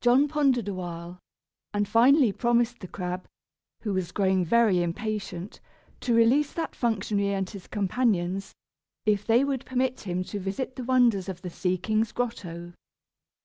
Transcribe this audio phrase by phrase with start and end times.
[0.00, 1.20] John pondered awhile,
[1.72, 3.28] and finally promised the crab,
[3.82, 5.60] who was growing very impatient,
[6.00, 8.52] to release that functionary and his companions,
[9.06, 12.72] if they would permit him to visit the wonders of the sea king's grotto.